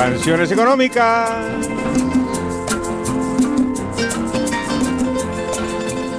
[0.00, 1.28] Canciones económicas.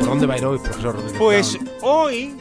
[0.00, 1.16] ¿Por dónde va a ir hoy, profesor Rodríguez?
[1.16, 2.36] Pues hoy,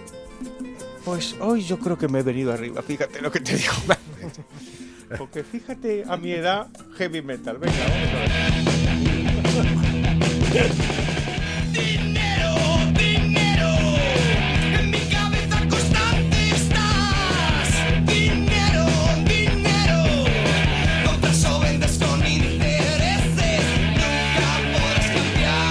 [1.05, 3.71] pues hoy yo creo que me he venido arriba, fíjate lo que te digo.
[5.19, 7.59] Porque fíjate a mi edad, heavy metal.
[7.59, 7.85] Venga,
[9.43, 10.96] vamos a ver.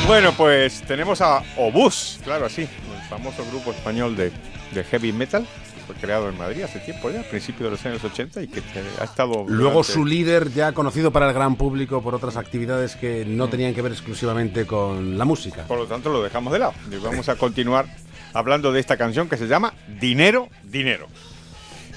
[0.07, 4.31] Bueno, pues tenemos a Obús, claro, sí, el famoso grupo español de,
[4.73, 5.45] de heavy metal.
[5.45, 8.47] que Fue creado en Madrid hace tiempo ya, a principios de los años 80 y
[8.47, 8.63] que
[9.01, 9.45] ha estado...
[9.49, 13.75] Luego su líder, ya conocido para el gran público por otras actividades que no tenían
[13.75, 15.65] que ver exclusivamente con la música.
[15.65, 16.75] Por lo tanto, lo dejamos de lado.
[16.89, 17.87] Y vamos a continuar
[18.33, 21.09] hablando de esta canción que se llama Dinero, Dinero.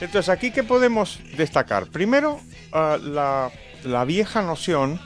[0.02, 1.86] Entonces, aquí, ¿qué podemos destacar?
[1.86, 2.40] Primero,
[2.74, 3.52] la,
[3.84, 5.00] la vieja noción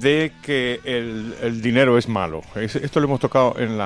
[0.00, 2.42] de que el, el dinero es malo.
[2.56, 3.78] Es- esto lo hemos tocado en, en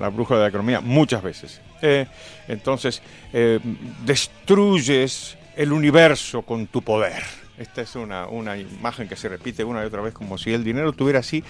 [0.00, 1.60] la brújula de la economía muchas veces.
[1.82, 2.06] Eh,
[2.48, 3.60] entonces, eh,
[4.04, 7.22] destruyes el universo con tu poder.
[7.58, 10.62] Esta es una, una imagen que se repite una y otra vez como si el
[10.62, 11.42] dinero tuviera así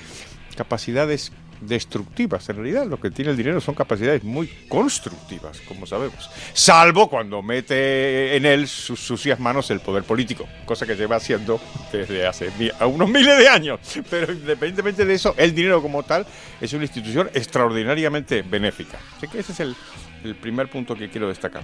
[0.56, 2.48] capacidades destructivas.
[2.48, 6.30] En realidad lo que tiene el dinero son capacidades muy constructivas, como sabemos.
[6.52, 11.60] Salvo cuando mete en él sus sucias manos el poder político, cosa que lleva haciendo
[11.92, 13.80] desde hace a unos miles de años.
[14.10, 16.26] Pero independientemente de eso, el dinero como tal
[16.60, 18.98] es una institución extraordinariamente benéfica.
[19.16, 19.76] Así que ese es el,
[20.24, 21.62] el primer punto que quiero destacar.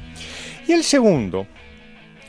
[0.67, 1.47] Y el segundo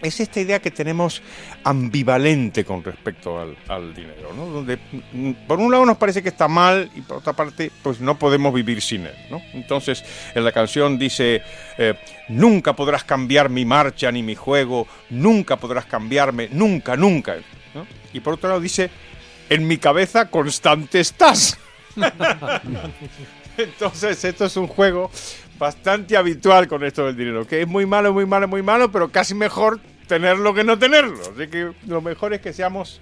[0.06, 1.22] es esta idea que tenemos
[1.64, 4.45] ambivalente con respecto al, dinero, ¿no?
[4.48, 4.78] Donde
[5.11, 8.17] mm, por un lado nos parece que está mal y por otra parte pues no
[8.17, 9.42] podemos vivir sin él, ¿no?
[9.53, 11.42] Entonces en la canción dice
[11.78, 11.95] eh,
[12.30, 17.36] nunca podrás cambiar mi marcha ni mi juego, nunca podrás cambiarme, nunca, nunca.
[18.14, 18.89] Y por otro lado dice
[19.49, 21.58] en mi cabeza constante estás.
[23.58, 25.10] Entonces, esto es un juego
[25.58, 29.10] bastante habitual con esto del dinero, que es muy malo, muy malo, muy malo, pero
[29.10, 31.20] casi mejor tenerlo que no tenerlo.
[31.21, 32.99] Así que lo mejor es que seamos,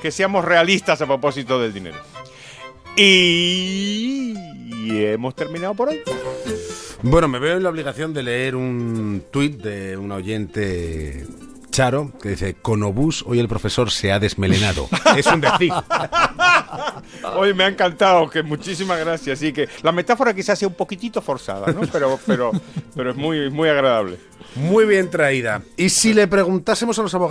[0.00, 1.98] que seamos realistas a propósito del dinero.
[2.96, 4.34] Y
[4.90, 6.00] hemos terminado por hoy.
[7.02, 11.26] Bueno, me veo en la obligación de leer un tuit de un oyente
[11.72, 14.88] Charo que dice, con obús hoy el profesor se ha desmelenado.
[15.16, 15.72] es un decir.
[17.34, 19.38] Hoy me ha encantado, que muchísimas gracias.
[19.38, 21.80] Así que la metáfora quizás sea un poquitito forzada, ¿no?
[21.90, 22.52] Pero, pero,
[22.94, 24.18] pero es muy, muy agradable.
[24.54, 25.62] Muy bien traída.
[25.76, 27.30] Y si le preguntásemos a los abogados